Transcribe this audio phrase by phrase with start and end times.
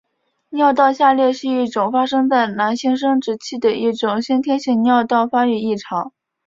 [0.49, 6.11] 尿道下裂是一种发生在男性生殖器的一种先天性尿道发育异常。